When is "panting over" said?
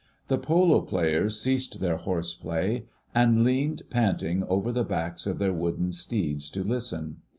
3.91-4.71